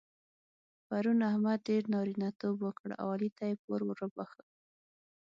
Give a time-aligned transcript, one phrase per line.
[0.87, 4.43] پرون احمد ډېر نارینتوب وکړ او علي ته يې پور ور وباښه.